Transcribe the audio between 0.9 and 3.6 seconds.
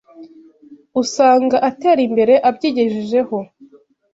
usanga atera imbere abyigejejeho